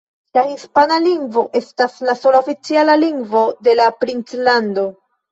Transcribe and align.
La 0.35 0.43
hispana 0.51 0.95
lingvo 1.01 1.41
estas 1.59 1.99
la 2.07 2.15
sola 2.19 2.39
oficiala 2.43 2.95
lingvo 3.01 3.43
de 3.69 3.75
la 3.81 3.85
Princlando. 4.05 4.87